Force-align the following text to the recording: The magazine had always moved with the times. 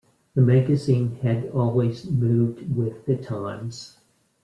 The 0.33 0.41
magazine 0.41 1.17
had 1.21 1.51
always 1.51 2.09
moved 2.09 2.75
with 2.75 3.05
the 3.05 3.15
times. 3.15 3.97